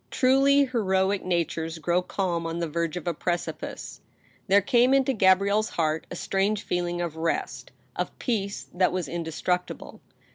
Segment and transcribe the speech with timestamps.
[0.09, 4.01] Truly heroic natures grow calm on the verge of a precipice.
[4.47, 10.01] There came into Gabrielle's heart a strange feeling of rest; of peace that was indestructible.